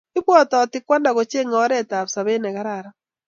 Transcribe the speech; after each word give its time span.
Ibwotitoi 0.17 0.79
kwanda, 0.87 1.09
kochengei 1.15 1.59
oretap 1.63 2.07
sobet 2.13 2.39
ne 2.41 2.49
kararan 2.55 2.95